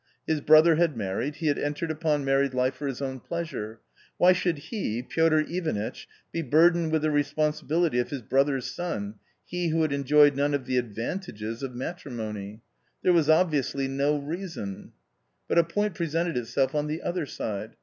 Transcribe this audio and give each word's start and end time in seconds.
/His 0.27 0.41
brother 0.43 0.77
had 0.77 0.97
married, 0.97 1.35
he 1.35 1.45
had 1.45 1.59
entered 1.59 1.91
upon 1.91 2.25
married 2.25 2.55
life 2.55 2.73
for 2.73 2.87
his 2.87 3.03
own 3.03 3.19
pleasure— 3.19 3.81
why 4.17 4.33
should 4.33 4.57
he, 4.57 5.03
Piotr 5.03 5.41
Ivanitch, 5.47 6.07
be 6.31 6.41
burdened 6.41 6.91
with 6.91 7.03
the 7.03 7.11
responsibility 7.11 7.99
of 7.99 8.09
his 8.09 8.23
brother's 8.23 8.65
son, 8.65 9.19
he 9.45 9.67
who 9.67 9.83
had 9.83 9.93
enjoyed 9.93 10.35
none 10.35 10.55
of 10.55 10.65
the 10.65 10.77
advantages• 10.77 11.59
of 11.63 11.75
matrimony? 11.75 12.61
There 13.03 13.13
was 13.13 13.29
obviously 13.29 13.87
no 13.87 14.17
reason, 14.17 14.87
i 14.87 14.91
But 15.47 15.59
a 15.59 15.63
point 15.63 15.93
presented 15.93 16.35
itself 16.35 16.73
on 16.73 16.87
the 16.87 17.03
other 17.03 17.27
side. 17.27 17.75